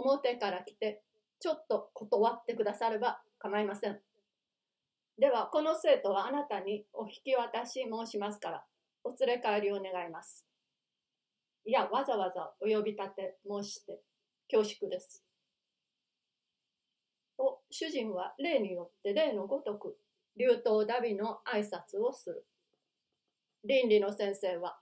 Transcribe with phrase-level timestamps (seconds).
[0.00, 1.02] 表から来て、
[1.40, 3.98] ちょっと断ってくだされば構いません。
[5.18, 8.64] では、この生徒はあなたにお引き渡し申しますから、
[9.04, 10.46] お連れ帰りを願います。
[11.64, 14.00] いや、わざわざお呼び立て申して
[14.50, 15.24] 恐縮です。
[17.38, 19.96] と、主人は例によって例のごとく、
[20.38, 22.46] 流頭ダビの挨拶をする。
[23.64, 24.78] 倫理の先生は、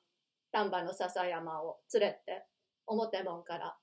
[0.51, 2.45] 丹波の笹山を連れて、
[2.87, 3.77] 表門から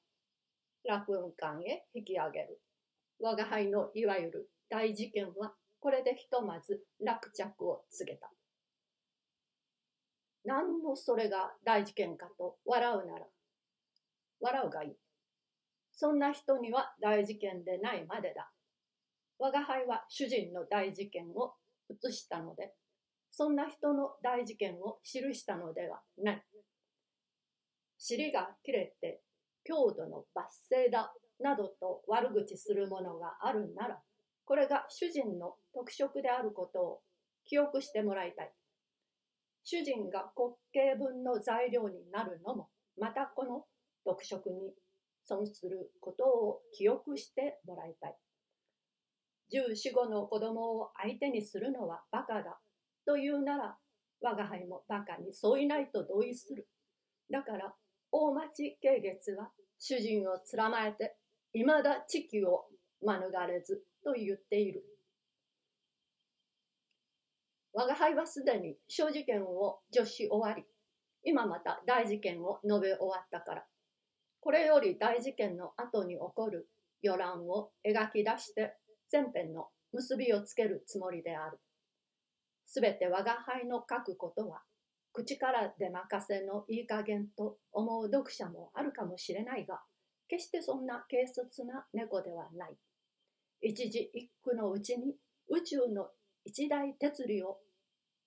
[0.85, 2.61] 楽雲館へ引き上げる。
[3.19, 8.31] 我が輩のいわゆる大事件はこれでひとまず落着を告げた。
[10.43, 13.25] 何のそれが大事件かと笑うなら、
[14.39, 14.91] 笑うがいい。
[15.91, 18.51] そんな人には大事件でないまでだ。
[19.37, 21.53] 我が輩は主人の大事件を
[21.89, 22.73] 写したので、
[23.31, 26.43] そんな人の大事件を記したのではない。
[27.97, 29.21] 尻が切れて
[29.63, 34.01] 強度の抜声だなどと悪口するものがあるなら、
[34.45, 36.99] これが主人の特色であることを
[37.45, 38.51] 記憶してもらいたい。
[39.63, 43.65] 主人が滑稽文の材料になるのも、またこの
[44.03, 44.73] 特色に
[45.25, 48.15] 損することを記憶してもらいたい。
[49.51, 52.59] 十四五の子供を相手にするのはバカだ
[53.05, 53.77] というなら、
[54.21, 56.67] 我が輩もバカにそういないと同意する。
[57.29, 57.73] だから、
[58.11, 61.15] 大町慶月は主人をつらまえて、
[61.53, 62.65] いまだ地球を
[63.01, 64.83] 免れずと言っている。
[67.73, 70.65] 我が輩はすでに小事件を助し終わり、
[71.23, 73.65] 今また大事件を述べ終わったから、
[74.41, 76.67] これより大事件の後に起こる
[77.01, 78.75] 予覧を描き出して
[79.11, 81.59] 前編の結びをつけるつもりである。
[82.65, 84.61] すべて我が輩の書くことは、
[85.13, 89.81] 口から出任せのいい加減と思う読者もあるかもしれないが、
[90.27, 92.77] 決してそんな軽率な猫ではない。
[93.61, 95.15] 一字一句のうちに
[95.49, 96.07] 宇宙の
[96.45, 97.59] 一大哲理を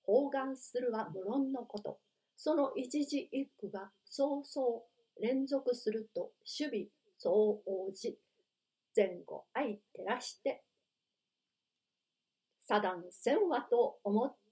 [0.03, 1.99] 包含するは無論のこと。
[2.37, 4.85] その一字一句がそうそ
[5.19, 6.87] う連続すると守備
[7.19, 7.63] 相応
[7.95, 8.19] じ
[8.95, 10.65] 前後相照らして
[12.67, 14.44] 左段千話と思って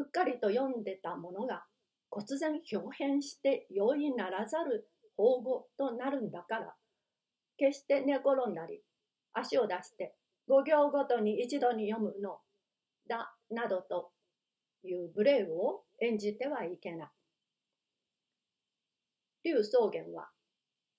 [0.00, 1.64] うっかりと読んでたものが
[2.08, 6.74] 忽然表変して容易ならざる法語となるんだから
[7.58, 8.80] 決して寝転んだり
[9.34, 10.14] 足を出して
[10.48, 12.38] 5行ごとに一度に読むの
[13.06, 14.10] だなどと
[14.84, 17.08] いう無礼を演じてはいけない。
[19.44, 20.30] 劉宗元は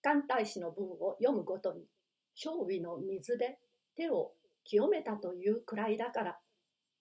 [0.03, 1.85] 漢大使の文を読むごとに
[2.35, 3.57] 勝利の水で
[3.97, 4.33] 手を
[4.63, 6.37] 清めたというくらいだから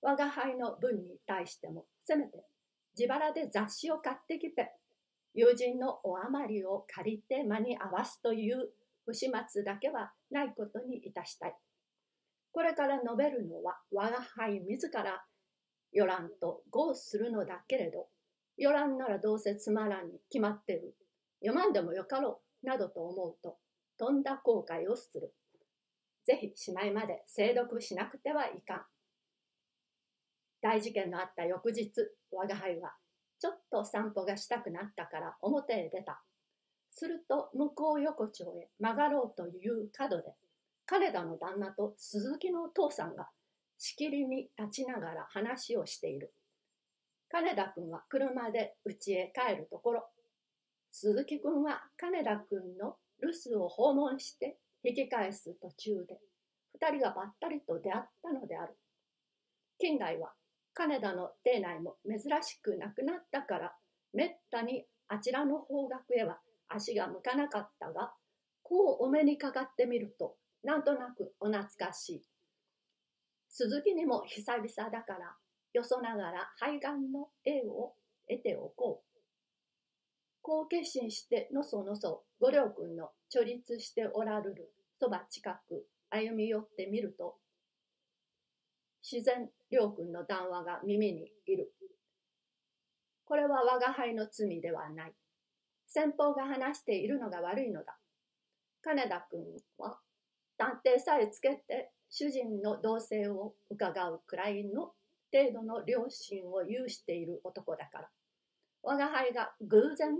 [0.02, 2.44] 我が輩の文に対してもせめて
[2.98, 4.72] 自腹で雑誌を買ってきて
[5.34, 8.70] 友人のお余りを借りて間に合わすという
[9.04, 11.54] 不始末だけはないことにいたしたい。
[12.52, 15.22] これから述べるのは我が輩自ら
[15.92, 18.08] よらんと合するのだけれど、
[18.56, 20.94] よらんならどうせつまらんに決まってる。
[21.40, 23.56] 読まんでもよかろう、などと思うと、
[23.98, 25.32] とんだ後悔をする。
[26.24, 28.84] ぜひしまいまで精読しなくてはいかん。
[30.62, 31.90] 大事件のあった翌日、
[32.30, 32.92] 我が輩は、
[33.38, 36.22] ちょっと散歩がしたくなったから表へ出た。
[36.90, 40.34] すると向こう横丁へ曲がろうという角で、
[40.86, 43.28] 金田の旦那と鈴木のお父さんが
[43.78, 46.34] しきりに立ちながら話をしている。
[47.30, 50.08] 金田君は車で家へ帰るところ、
[50.90, 56.18] 鈴木君は金田君の留守を訪問して引き返す途中で、
[56.74, 58.76] 二人がばったりと出会ったのである。
[59.78, 60.32] 近代は
[60.80, 63.74] 金田の邸内も珍しくなくなったから、
[64.14, 66.38] めったにあちらの方角へは
[66.70, 68.14] 足が向かなかったが、
[68.62, 72.22] こうお目にかかってみると、なんとなくお懐かしい。
[73.50, 75.36] 鈴木にも久々だから、
[75.74, 77.92] よそながら肺がんの絵を
[78.26, 79.20] 得ておこう。
[80.40, 87.36] こう決心してのそのそ五両君の貯立しておらるるそば近く歩み寄ってみると、
[89.02, 91.72] 自然両君の談話が耳にいる。
[93.24, 95.14] これは我が輩の罪ではない。
[95.86, 97.96] 先方が話しているのが悪いのだ。
[98.82, 99.40] 金田君
[99.78, 99.98] は
[100.56, 104.92] 探偵さえつけて主人の同棲を伺うくらいの
[105.32, 108.08] 程度の良心を有している男だから。
[108.82, 110.16] 我が輩が偶然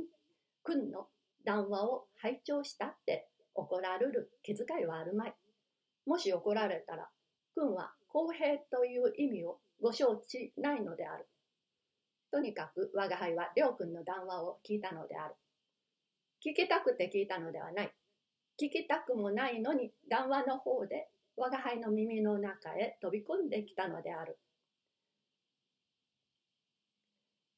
[0.63, 1.07] 君の
[1.45, 5.35] 談話を拝聴したって怒られる気遣いはあるまい。
[6.07, 7.09] もし怒られたら、
[7.55, 11.29] 君は公平という意味をご承知ないのである。
[12.33, 15.35] とにかく我が輩は良君の談話を聞いたのである。
[16.45, 17.93] 聞きたくて聞いたのではない。
[18.61, 24.39] 聞きたくもないのに談話の方で我が輩の耳の中へ飛び込んできたのである。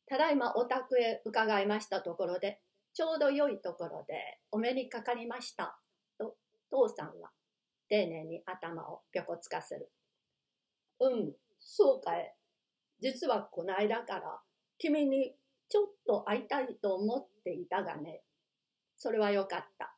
[0.07, 2.61] ただいまお宅へ伺いましたところで、
[2.93, 5.79] ちょうど良いところでお目にかかりました。
[6.19, 6.37] と、
[6.71, 7.31] 父さんは
[7.89, 9.91] 丁寧に頭をぴょこつかせる。
[11.03, 12.35] うん、そうかい。
[13.01, 14.41] 実はこの間から
[14.79, 15.35] 君に
[15.69, 18.23] ちょっと会いたいと思っていたがね。
[18.97, 19.97] それはよかった。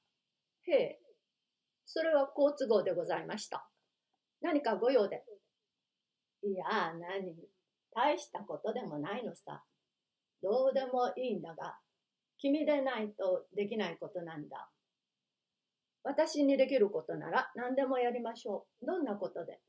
[0.66, 1.00] へえ、
[1.84, 3.68] それは好都合でございました。
[4.40, 5.24] 何かご用で？
[6.42, 7.34] いや、何、
[7.94, 9.62] 大したことでもないのさ。
[10.42, 11.78] どうでもいいんだが、
[12.38, 14.70] 君でないとできないことなんだ。
[16.02, 18.86] 私にできることなら何でもやりましょう。
[18.86, 19.60] どんなことで？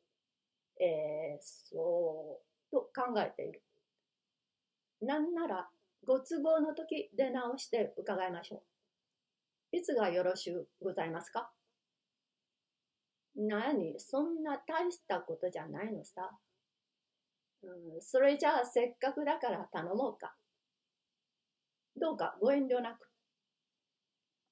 [1.41, 2.41] そ
[2.71, 3.61] う、と考えている。
[5.01, 5.69] なんなら、
[6.05, 8.63] ご都合の時出直して伺いましょ
[9.71, 9.77] う。
[9.77, 11.51] いつがよろしゅうございますか？
[13.35, 13.99] 何？
[13.99, 16.31] そんな大したことじゃないのさ。
[17.63, 20.35] うん、それじゃあせっかくだから頼もうか。
[21.97, 23.09] どうかご遠慮なく。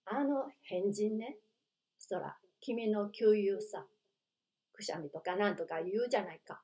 [0.05, 1.37] あの変人ね。
[1.99, 3.85] そら、君の旧友さ。
[4.73, 6.61] くしゃみとかなんとか言うじゃないか。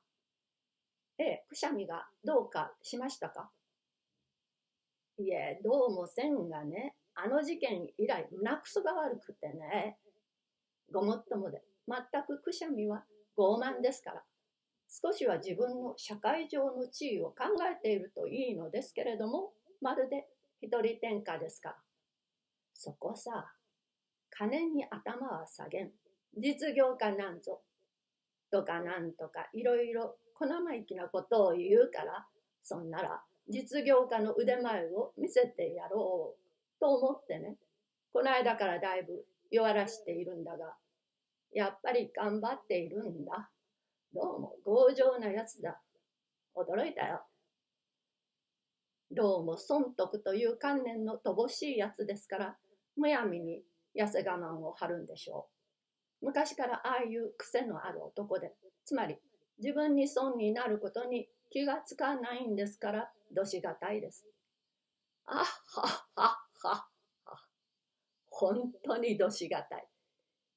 [1.22, 3.50] え、くしゃみがどうかしましたか？
[5.18, 9.98] いえ、どうもせんがね、あの事件以来、胸くそが悪くてね。
[10.92, 13.04] ごもっともで、全くくしゃみは
[13.36, 14.22] 傲慢ですから。
[14.88, 20.26] 少しは自分の社会上の地位を考えているといいのですけれども、まるで
[20.60, 21.76] 一人天下ですから。
[22.74, 23.52] そこさ、
[24.30, 25.92] 金に頭は下げん。
[26.36, 27.62] 実業家なんぞ。
[28.50, 32.26] とかなんとかいろいろ小生意気なことを言うから、
[32.62, 37.56] そんなら実業家の腕前を見せてやろうと思ってね、
[38.12, 40.74] この間からだいぶ弱らしているんだが、
[41.52, 43.50] やっぱり頑張っているんだ。
[44.14, 45.80] どうも強情なやつだ。
[46.56, 47.22] 驚いたよ。
[49.12, 52.56] どうも損得という観念の乏しいやつですから、
[52.96, 53.62] むやみに
[53.96, 55.59] 痩せ我慢を張るんでしょう。
[56.20, 58.52] 昔からああいう癖のある男で、
[58.84, 59.16] つまり
[59.58, 64.26] 自分に損になることに気がつかないんですから、どしがたいです。
[65.26, 65.44] あっはっ
[66.14, 66.90] はっはっ
[68.30, 69.86] 本当にどしがたい。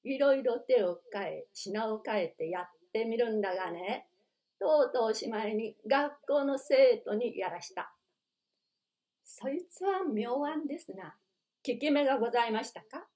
[0.04, 4.08] いろいろ手を変え、品を変えてやってみるんだがね、
[4.60, 7.94] とうとうおしまいに学校の生徒にやらした。
[9.24, 11.16] そいつは妙案ですな。
[11.66, 13.08] 効き目がございましたか？